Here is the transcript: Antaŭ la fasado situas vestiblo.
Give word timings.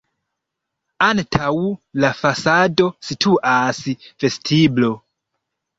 Antaŭ 1.07 1.51
la 2.05 2.11
fasado 2.23 2.91
situas 3.11 3.87
vestiblo. 4.25 4.93